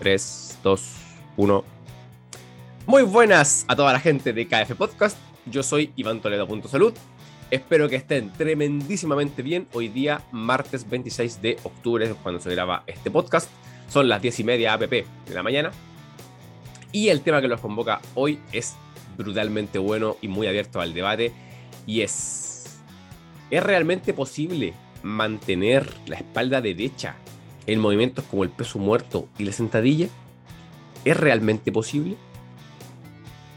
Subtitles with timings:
[0.00, 0.82] 3, 2,
[1.36, 1.64] 1.
[2.86, 5.18] Muy buenas a toda la gente de KF Podcast.
[5.44, 6.94] Yo soy Iván Toledo.salud.
[7.50, 9.68] Espero que estén tremendísimamente bien.
[9.74, 13.50] Hoy día, martes 26 de octubre, cuando se graba este podcast.
[13.90, 15.70] Son las 10 y media app de la mañana.
[16.92, 18.76] Y el tema que los convoca hoy es
[19.18, 21.30] brutalmente bueno y muy abierto al debate.
[21.86, 22.80] Y es,
[23.50, 24.72] ¿es realmente posible
[25.02, 27.16] mantener la espalda derecha
[27.66, 30.08] en movimientos como el peso muerto y la sentadilla?
[31.04, 32.16] ¿Es realmente posible?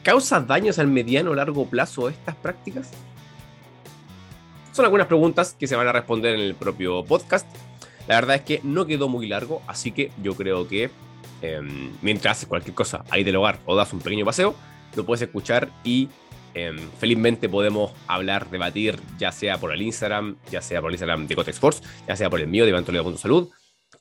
[0.04, 2.92] ¿Causa daños al mediano o largo plazo estas prácticas?
[4.74, 7.48] Son algunas preguntas que se van a responder en el propio podcast.
[8.08, 10.90] La verdad es que no quedó muy largo, así que yo creo que
[11.42, 14.56] em, mientras haces cualquier cosa ahí del hogar o das un pequeño paseo,
[14.96, 16.10] lo puedes escuchar y
[16.54, 21.28] em, felizmente podemos hablar, debatir, ya sea por el Instagram, ya sea por el Instagram
[21.28, 22.86] de Cotex Force, ya sea por el mío de Iván
[23.18, 23.50] Salud,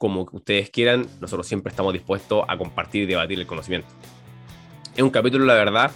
[0.02, 3.87] como ustedes quieran, nosotros siempre estamos dispuestos a compartir y debatir el conocimiento.
[4.96, 5.93] Es un capítulo, la verdad,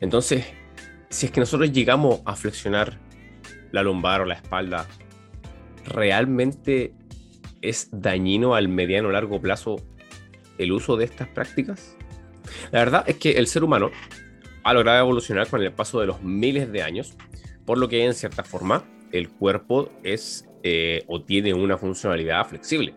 [0.00, 0.46] Entonces,
[1.08, 2.98] si es que nosotros llegamos a flexionar
[3.72, 4.86] la lumbar o la espalda,
[5.84, 6.92] ¿realmente
[7.60, 9.76] es dañino al mediano o largo plazo
[10.58, 11.96] el uso de estas prácticas?
[12.70, 13.90] La verdad es que el ser humano
[14.64, 17.16] ha logrado evolucionar con el paso de los miles de años
[17.64, 22.94] por lo que en cierta forma el cuerpo es eh, o tiene una funcionalidad flexible.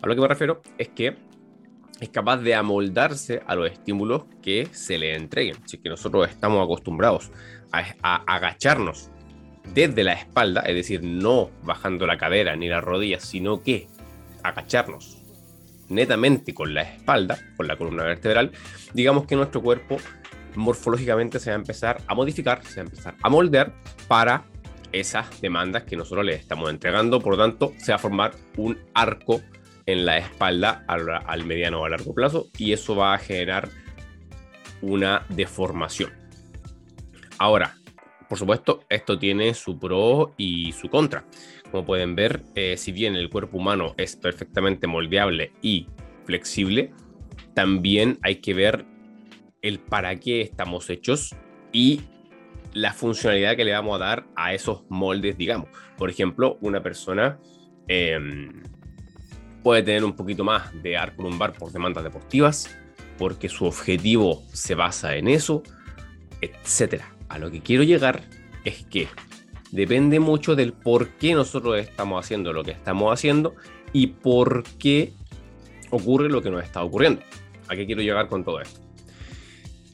[0.00, 1.16] A lo que me refiero es que
[2.02, 5.56] es capaz de amoldarse a los estímulos que se le entreguen.
[5.66, 7.30] Si que nosotros estamos acostumbrados
[7.70, 9.08] a, a, agacharnos
[9.72, 13.86] desde la espalda, es decir, no bajando la cadera ni la rodilla, sino que
[14.42, 15.22] agacharnos
[15.88, 18.50] netamente con la espalda, con la columna vertebral,
[18.92, 19.98] digamos que nuestro cuerpo
[20.56, 23.74] morfológicamente se va a empezar a modificar, se va a empezar a moldear
[24.08, 24.42] para
[24.90, 27.20] esas demandas que nosotros le estamos entregando.
[27.20, 29.40] Por lo tanto, se va a formar un arco
[29.86, 33.68] en la espalda al, mediano o a largo plazo y eso va a generar
[34.80, 36.12] una deformación.
[37.38, 37.76] Ahora,
[38.28, 41.24] por supuesto, esto tiene su pro y su contra.
[41.70, 45.86] Como pueden ver, eh, si bien el cuerpo humano es perfectamente moldeable y
[46.24, 46.92] flexible,
[47.54, 48.86] también hay que ver
[49.62, 51.34] el para qué estamos hechos
[51.72, 52.00] y
[52.74, 55.68] la funcionalidad que le vamos a dar a esos moldes, digamos.
[55.96, 57.38] Por ejemplo, una persona
[57.88, 58.62] em,
[59.62, 62.76] puede tener un poquito más de arco lumbar por demandas deportivas,
[63.18, 65.62] porque su objetivo se basa en eso,
[66.40, 67.02] etc.
[67.28, 68.22] A lo que quiero llegar
[68.64, 69.08] es que
[69.70, 73.54] depende mucho del por qué nosotros estamos haciendo lo que estamos haciendo
[73.92, 75.12] y por qué
[75.90, 77.22] ocurre lo que nos está ocurriendo.
[77.68, 78.80] ¿A qué quiero llegar con todo esto?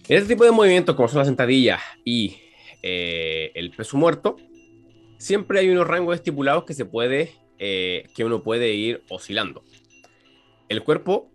[0.08, 2.38] En este tipo de movimientos, como son las sentadillas y
[2.82, 4.36] eh, el peso muerto,
[5.18, 9.64] siempre hay unos rangos estipulados que se puede, eh, que uno puede ir oscilando.
[10.68, 11.30] El cuerpo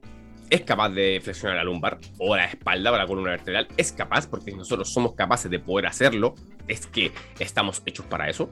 [0.50, 3.68] es capaz de flexionar la lumbar o la espalda o la columna vertebral.
[3.78, 6.36] Es capaz, porque nosotros somos capaces de poder hacerlo,
[6.68, 8.52] es que estamos hechos para eso.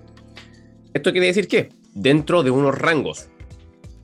[0.94, 3.30] Esto quiere decir que dentro de unos rangos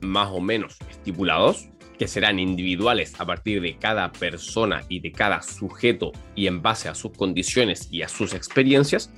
[0.00, 1.68] más o menos estipulados,
[1.98, 6.88] que serán individuales a partir de cada persona y de cada sujeto y en base
[6.88, 9.12] a sus condiciones y a sus experiencias,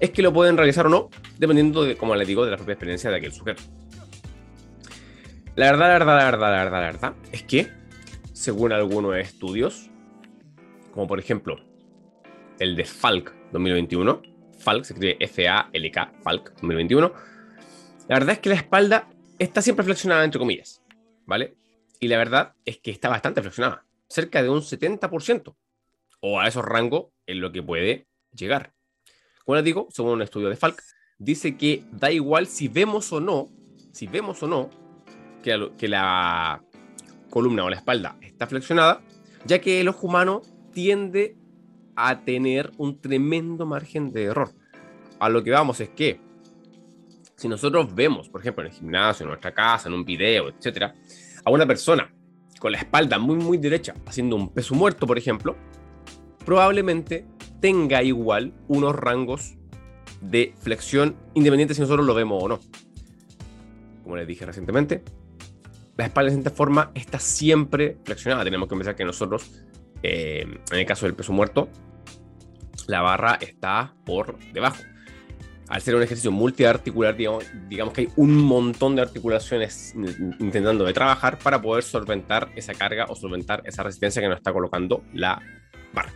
[0.00, 2.74] es que lo pueden realizar o no, dependiendo de, como les digo, de la propia
[2.74, 3.62] experiencia de aquel sujeto.
[5.56, 7.68] La verdad, la verdad, la verdad, la verdad, la verdad, es que,
[8.32, 9.90] según algunos estudios,
[10.92, 11.58] como por ejemplo
[12.60, 14.22] el de Falk 2021,
[14.58, 17.12] Falk se escribe F-A-L-K, Falk 2021,
[18.08, 19.08] la verdad es que la espalda
[19.38, 20.82] está siempre flexionada, entre comillas,
[21.26, 21.56] ¿vale?
[22.00, 25.56] Y la verdad es que está bastante flexionada, cerca de un 70%,
[26.20, 28.74] o a esos rangos en lo que puede llegar.
[29.48, 30.82] Como les digo, según un estudio de Falk,
[31.16, 33.48] dice que da igual si vemos o no,
[33.92, 34.68] si vemos o no,
[35.42, 36.62] que la, que la
[37.30, 39.00] columna o la espalda está flexionada,
[39.46, 40.42] ya que el ojo humano
[40.74, 41.34] tiende
[41.96, 44.50] a tener un tremendo margen de error.
[45.18, 46.20] A lo que vamos es que
[47.34, 50.94] si nosotros vemos, por ejemplo, en el gimnasio, en nuestra casa, en un video, etcétera,
[51.42, 52.14] a una persona
[52.60, 55.56] con la espalda muy, muy derecha, haciendo un peso muerto, por ejemplo,
[56.44, 57.24] probablemente
[57.60, 59.56] tenga igual unos rangos
[60.20, 62.60] de flexión independiente si nosotros lo vemos o no.
[64.02, 65.02] Como les dije recientemente,
[65.96, 68.44] la espalda de esta forma está siempre flexionada.
[68.44, 69.50] Tenemos que pensar que nosotros,
[70.02, 71.68] eh, en el caso del peso muerto,
[72.86, 74.78] la barra está por debajo
[75.68, 79.94] al ser un ejercicio multiarticular, digamos, digamos que hay un montón de articulaciones
[80.38, 84.52] intentando de trabajar para poder solventar esa carga o solventar esa resistencia que nos está
[84.52, 85.40] colocando la
[85.92, 86.12] barra.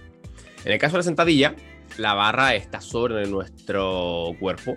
[0.64, 1.55] En el caso de la sentadilla,
[1.99, 4.76] la barra está sobre nuestro cuerpo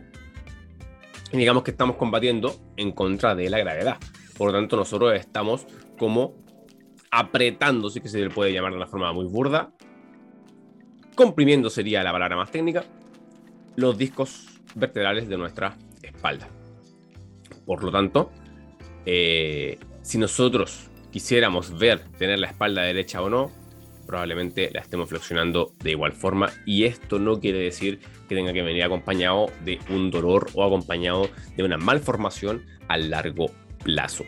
[1.32, 3.98] y digamos que estamos combatiendo en contra de la gravedad.
[4.38, 5.66] Por lo tanto, nosotros estamos
[5.98, 6.36] como
[7.12, 9.72] apretando, si que se le puede llamar de una forma muy burda,
[11.16, 12.84] comprimiendo sería la palabra más técnica,
[13.76, 16.48] los discos vertebrales de nuestra espalda.
[17.66, 18.32] Por lo tanto,
[19.06, 23.52] eh, si nosotros quisiéramos ver tener la espalda derecha o no,
[24.06, 28.62] probablemente la estemos flexionando de igual forma y esto no quiere decir que tenga que
[28.62, 33.52] venir acompañado de un dolor o acompañado de una malformación a largo
[33.84, 34.25] plazo.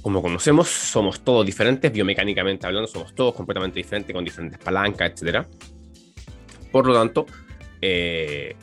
[0.00, 5.46] Como conocemos, somos todos diferentes, biomecánicamente hablando, somos todos completamente diferentes, con diferentes palancas, etc.
[6.72, 7.26] Por lo tanto,
[7.80, 8.56] eh,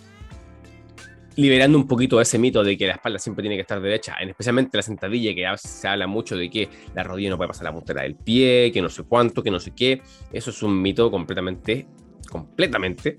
[1.40, 4.30] liberando un poquito ese mito de que la espalda siempre tiene que estar derecha, en
[4.30, 7.74] especialmente la sentadilla, que se habla mucho de que la rodilla no puede pasar la
[7.74, 10.02] puntera del pie, que no sé cuánto, que no sé qué.
[10.34, 11.88] Eso es un mito completamente,
[12.30, 13.18] completamente.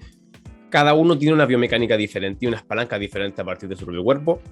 [0.68, 4.04] Cada uno tiene una biomecánica diferente y unas palancas diferentes a partir de su propio
[4.04, 4.42] cuerpo.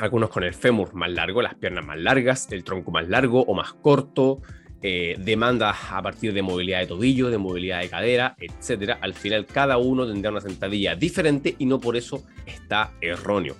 [0.00, 3.54] Algunos con el fémur más largo, las piernas más largas, el tronco más largo o
[3.54, 4.40] más corto,
[4.82, 8.98] eh, demandas a partir de movilidad de tobillo, de movilidad de cadera, etcétera.
[9.02, 13.56] Al final, cada uno tendrá una sentadilla diferente y no por eso está erróneo.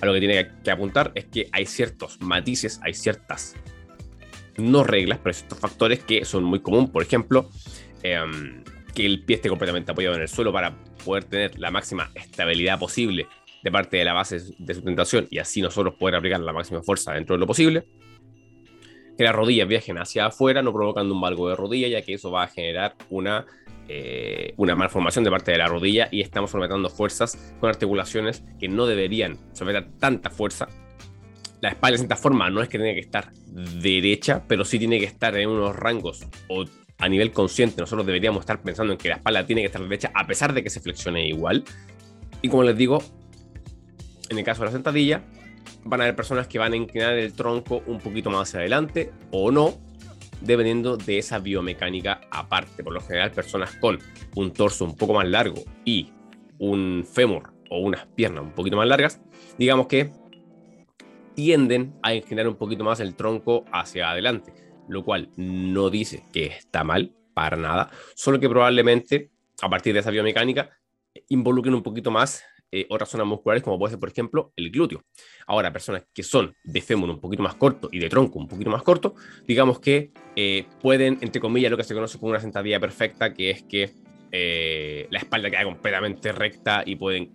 [0.00, 3.56] A lo que tiene que apuntar es que hay ciertos matices, hay ciertas,
[4.56, 6.88] no reglas, pero ciertos factores que son muy comunes.
[6.88, 7.50] Por ejemplo,
[8.02, 8.64] em,
[8.94, 10.74] que el pie esté completamente apoyado en el suelo para
[11.04, 13.26] poder tener la máxima estabilidad posible
[13.62, 17.12] de parte de la base de sustentación y así nosotros poder aplicar la máxima fuerza
[17.12, 17.86] dentro de lo posible
[19.16, 22.30] que las rodillas viajen hacia afuera, no provocando un valgo de rodilla, ya que eso
[22.30, 23.46] va a generar una,
[23.88, 28.68] eh, una malformación de parte de la rodilla y estamos sometiendo fuerzas con articulaciones que
[28.68, 30.68] no deberían someter tanta fuerza.
[31.60, 34.98] La espalda, de cierta forma, no es que tenga que estar derecha, pero sí tiene
[34.98, 36.64] que estar en unos rangos o
[36.98, 37.80] a nivel consciente.
[37.80, 40.62] Nosotros deberíamos estar pensando en que la espalda tiene que estar derecha a pesar de
[40.62, 41.64] que se flexione igual.
[42.42, 43.02] Y como les digo,
[44.28, 45.22] en el caso de la sentadilla,
[45.84, 49.12] van a haber personas que van a inclinar el tronco un poquito más hacia adelante
[49.30, 49.74] o no,
[50.40, 52.82] dependiendo de esa biomecánica aparte.
[52.82, 53.98] Por lo general, personas con
[54.34, 56.12] un torso un poco más largo y
[56.58, 59.20] un fémur o unas piernas un poquito más largas,
[59.58, 60.12] digamos que
[61.34, 64.52] tienden a inclinar un poquito más el tronco hacia adelante,
[64.88, 70.00] lo cual no dice que está mal para nada, solo que probablemente a partir de
[70.00, 70.70] esa biomecánica
[71.28, 72.44] involucren un poquito más
[72.76, 75.04] eh, otras zonas musculares, como puede ser, por ejemplo, el glúteo.
[75.46, 78.68] Ahora, personas que son de fémur un poquito más corto y de tronco un poquito
[78.68, 79.14] más corto,
[79.46, 83.50] digamos que eh, pueden, entre comillas, lo que se conoce como una sentadilla perfecta, que
[83.50, 83.92] es que
[84.32, 87.30] eh, la espalda queda completamente recta y pueden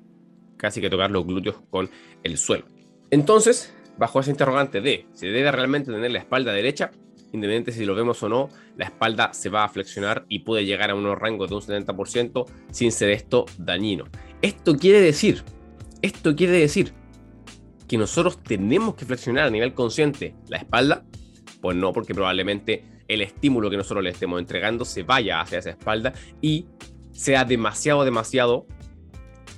[0.57, 1.89] casi que tocar los glúteos con
[2.21, 2.65] el suelo.
[3.09, 6.91] Entonces, bajo ese interrogante de si debe realmente tener la espalda derecha,
[7.31, 10.89] independientemente si lo vemos o no, la espalda se va a flexionar y puede llegar
[10.89, 14.03] a unos rangos de un 70% sin ser esto dañino.
[14.41, 15.43] Esto quiere decir,
[16.01, 16.93] esto quiere decir
[17.87, 21.05] que nosotros tenemos que flexionar a nivel consciente la espalda.
[21.61, 25.71] Pues no, porque probablemente el estímulo que nosotros le estemos entregando se vaya hacia esa
[25.71, 26.67] espalda y
[27.11, 28.65] sea demasiado, demasiado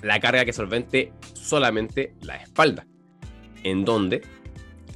[0.02, 2.88] la carga que solvente solamente la espalda,
[3.64, 4.22] en donde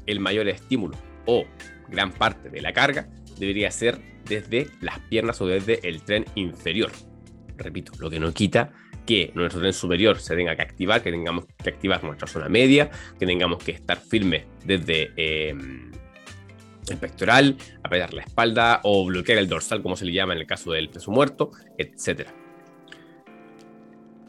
[0.08, 1.46] el mayor estímulo o
[1.90, 6.92] gran parte de la carga debería ser desde las piernas o desde el tren inferior.
[7.58, 8.72] Repito, lo que no quita
[9.06, 12.90] que nuestro tren superior se tenga que activar, que tengamos que activar nuestra zona media,
[13.20, 15.92] que tengamos que estar firmes desde em,
[16.90, 20.48] el pectoral, apretar la espalda o bloquear el dorsal, como se le llama en el
[20.48, 22.28] caso del peso muerto, etc.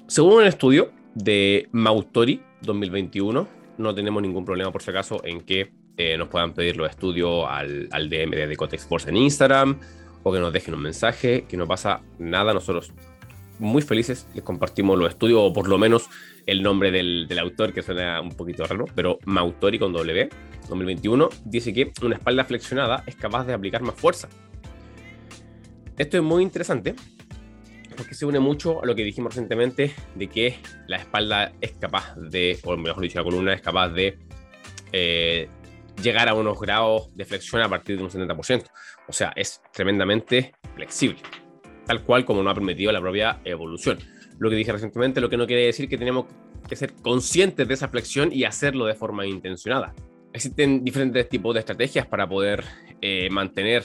[0.07, 5.73] Según un estudio de Mautori 2021, no tenemos ningún problema por si acaso en que
[5.97, 9.81] eh, nos puedan pedir los estudios al, al DM de Decotex Force en Instagram
[10.23, 12.93] o que nos dejen un mensaje, que no pasa nada, nosotros
[13.59, 16.09] muy felices les compartimos los estudios o por lo menos
[16.47, 20.29] el nombre del, del autor que suena un poquito raro, pero Mautori con W
[20.69, 24.29] 2021 dice que una espalda flexionada es capaz de aplicar más fuerza.
[25.97, 26.95] Esto es muy interesante
[27.97, 32.15] porque se une mucho a lo que dijimos recientemente de que la espalda es capaz
[32.17, 34.19] de, o mejor dicho, la columna es capaz de
[34.93, 35.49] eh,
[36.03, 38.65] llegar a unos grados de flexión a partir de un 70%.
[39.09, 41.21] O sea, es tremendamente flexible,
[41.87, 43.99] tal cual como nos ha permitido la propia evolución.
[44.39, 46.27] Lo que dije recientemente, lo que no quiere decir que tenemos
[46.69, 49.95] que ser conscientes de esa flexión y hacerlo de forma intencionada.
[50.33, 52.65] Existen diferentes tipos de estrategias para poder
[53.01, 53.85] eh, mantener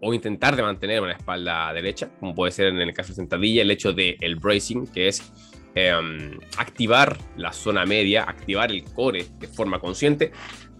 [0.00, 3.62] o intentar de mantener una espalda derecha, como puede ser en el caso de sentadilla,
[3.62, 5.32] el hecho del el bracing, que es
[5.74, 10.30] em, activar la zona media, activar el core de forma consciente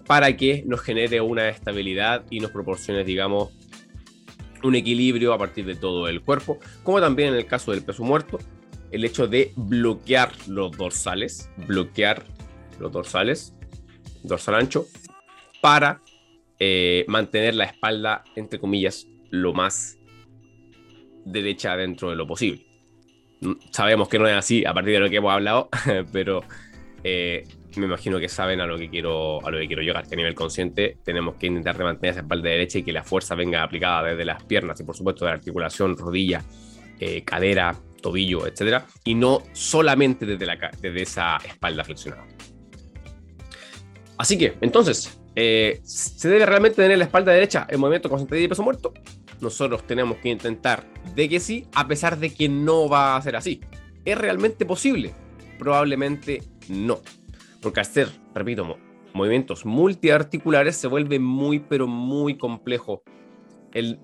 [0.07, 3.51] para que nos genere una estabilidad y nos proporcione, digamos,
[4.63, 8.05] un equilibrio a partir de todo el cuerpo, como también en el caso del peso
[8.05, 8.39] muerto,
[8.91, 12.25] el hecho de bloquear los dorsales, bloquear
[12.79, 13.55] los dorsales,
[14.23, 14.87] dorsal ancho,
[15.61, 16.01] para
[16.59, 19.99] eh, mantener la espalda, entre comillas, lo más
[21.25, 22.67] derecha dentro de lo posible.
[23.41, 25.69] Mm, sabemos que no es así a partir de lo que hemos hablado,
[26.13, 26.43] pero
[27.09, 27.45] eh,
[27.77, 30.17] me imagino que saben a lo que quiero a lo que quiero llegar, que a
[30.17, 34.11] nivel consciente tenemos que intentar mantener esa espalda derecha y que la fuerza venga aplicada
[34.11, 36.43] desde las piernas y por supuesto de la articulación, rodilla,
[36.99, 42.27] eh, cadera, tobillo, etcétera, y no solamente desde, la, desde esa espalda flexionada.
[44.17, 48.47] Así que, entonces, eh, ¿Se debe realmente tener la espalda derecha en movimiento con sentadilla
[48.47, 48.93] y peso muerto?
[49.41, 50.85] Nosotros tenemos que intentar
[51.15, 53.61] de que sí, a pesar de que no va a ser así.
[54.05, 55.15] ¿Es realmente posible?
[55.57, 57.01] Probablemente no.
[57.61, 58.79] Porque hacer, repito,
[59.15, 63.03] movimientos multiarticulares se vuelve muy, pero muy complejo
[63.73, 63.99] el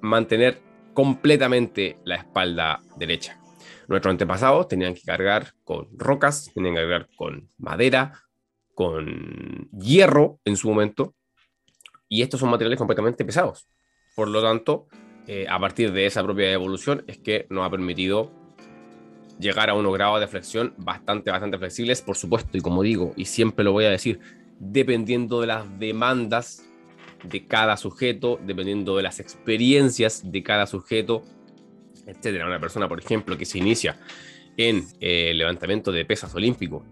[0.00, 0.60] mantener
[0.92, 3.40] completamente la espalda derecha.
[3.88, 8.22] Nuestros antepasados tenían que cargar con rocas, tenían que cargar con madera,
[8.74, 11.14] con hierro en su momento,
[12.08, 13.68] y estos son materiales completamente pesados.
[14.14, 14.86] Por lo tanto,
[15.26, 18.30] eh, a partir de esa propia evolución es que nos ha permitido
[19.38, 23.24] llegar a unos grados de flexión bastante, bastante flexibles, por supuesto, y como digo, y
[23.24, 24.20] siempre lo voy a decir,
[24.58, 26.64] dependiendo de las demandas
[27.22, 31.22] de cada sujeto, dependiendo de las experiencias de cada sujeto,
[32.06, 32.46] etcétera.
[32.46, 33.98] Una persona, por ejemplo, que se inicia
[34.56, 36.84] en eh, levantamiento de pesas olímpico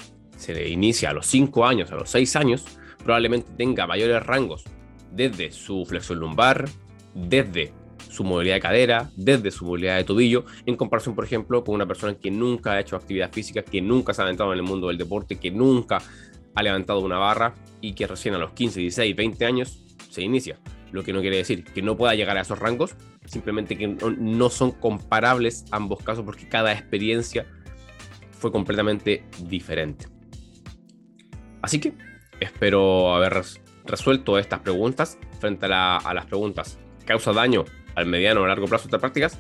[0.42, 2.64] se le inicia a los 5 años, a los 6 años,
[2.98, 4.64] probablemente tenga mayores rangos
[5.12, 6.68] desde su flexión lumbar,
[7.14, 7.72] desde
[8.12, 11.86] su movilidad de cadera, desde su movilidad de tobillo, en comparación, por ejemplo, con una
[11.86, 14.88] persona que nunca ha hecho actividad física, que nunca se ha adentrado en el mundo
[14.88, 16.02] del deporte, que nunca
[16.54, 20.58] ha levantado una barra y que recién a los 15, 16, 20 años se inicia.
[20.92, 24.50] Lo que no quiere decir que no pueda llegar a esos rangos, simplemente que no
[24.50, 27.46] son comparables ambos casos porque cada experiencia
[28.30, 30.06] fue completamente diferente.
[31.62, 31.94] Así que
[32.40, 33.42] espero haber
[33.86, 36.78] resuelto estas preguntas frente a, las preguntas.
[37.06, 39.38] ¿Causa daño al mediano o largo plazo estas prácticas?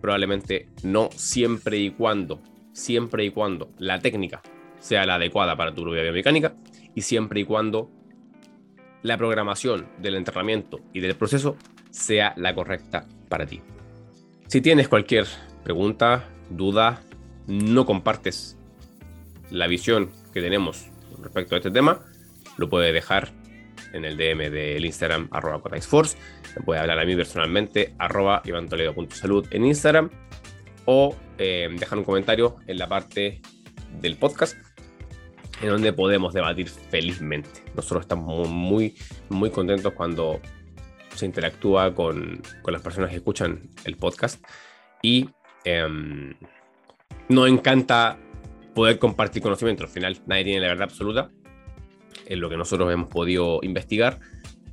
[0.00, 2.40] Probablemente no siempre y cuando,
[2.72, 4.42] siempre y cuando la técnica
[4.78, 6.54] sea la adecuada para tu propia biomecánica
[6.94, 7.90] y siempre y cuando
[9.02, 11.56] la programación del entrenamiento y del proceso
[11.90, 13.60] sea la correcta para ti.
[14.46, 15.26] Si tienes cualquier
[15.62, 17.02] pregunta, duda,
[17.46, 18.58] no compartes
[19.50, 20.86] la visión que tenemos
[21.20, 22.00] respecto a este tema,
[22.56, 23.32] lo puede dejar
[23.92, 25.60] en el DM del Instagram, arroba.
[26.56, 30.10] Me puede hablar a mí personalmente, arroba ivantoledo.salud en Instagram.
[30.86, 33.40] O eh, dejar un comentario en la parte
[34.00, 34.56] del podcast,
[35.60, 37.62] en donde podemos debatir felizmente.
[37.74, 38.96] Nosotros estamos muy,
[39.28, 40.40] muy contentos cuando
[41.14, 44.44] se interactúa con, con las personas que escuchan el podcast.
[45.02, 45.28] Y
[45.64, 46.34] em,
[47.28, 48.18] nos encanta
[48.74, 49.84] poder compartir conocimiento.
[49.84, 51.30] Al final nadie tiene la verdad absoluta,
[52.26, 54.20] en lo que nosotros hemos podido investigar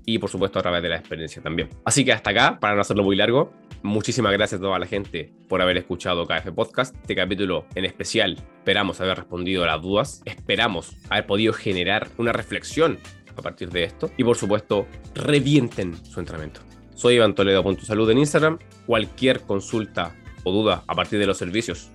[0.08, 1.70] y por supuesto a través de la experiencia también.
[1.84, 3.52] Así que hasta acá, para no hacerlo muy largo,
[3.84, 6.96] muchísimas gracias a toda la gente por haber escuchado KF Podcast.
[6.96, 12.32] Este capítulo en especial, esperamos haber respondido a las dudas, esperamos haber podido generar una
[12.32, 12.98] reflexión
[13.36, 16.62] a partir de esto y por supuesto, revienten su entrenamiento.
[16.96, 18.60] Soy Iván Toledo.salud en Instagram.
[18.86, 21.92] Cualquier consulta o duda a partir de los servicios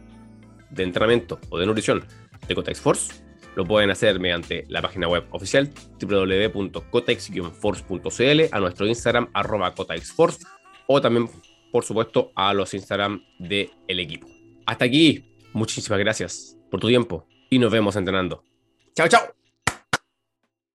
[0.71, 2.05] de entrenamiento o de nutrición
[2.47, 3.22] de Cotex Force
[3.55, 10.47] lo pueden hacer mediante la página web oficial www.cotex-force.cl, a nuestro Instagram arroba cotexforce
[10.87, 11.29] o también,
[11.71, 14.27] por supuesto, a los Instagram del el equipo.
[14.67, 18.45] Hasta aquí, muchísimas gracias por tu tiempo y nos vemos entrenando.
[18.95, 19.42] Chao, chao.